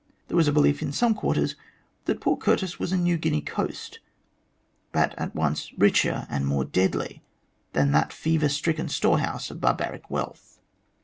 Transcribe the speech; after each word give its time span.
There 0.29 0.35
was 0.35 0.47
a 0.47 0.51
belief 0.51 0.81
in 0.81 0.91
some 0.91 1.13
quarters 1.13 1.55
that 2.05 2.21
Port 2.21 2.39
Curtis 2.39 2.79
was 2.79 2.91
a 2.91 2.97
New 2.97 3.19
Guinea 3.19 3.39
coast, 3.39 3.99
but 4.91 5.13
at 5.15 5.35
once 5.35 5.71
richer 5.77 6.25
and 6.27 6.47
more 6.47 6.65
deadly 6.65 7.21
than 7.73 7.91
that 7.91 8.11
fever 8.11 8.49
stricken 8.49 8.89
storehouse 8.89 9.51
of 9.51 9.61
barbaric 9.61 10.09
wealth. 10.09 10.57